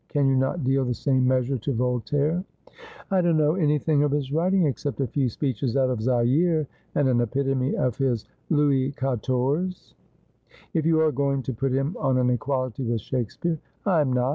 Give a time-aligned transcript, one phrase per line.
[0.09, 2.43] Can you not deal the same measure to Voltaire
[3.11, 7.07] ?''I don't know anything of his writing, except a few speeches out of" Zaire," and
[7.07, 9.93] an epitome of his" Louis Qua torze."
[10.73, 14.29] If you are going to put him on an equality with Shakespeare ''I am not.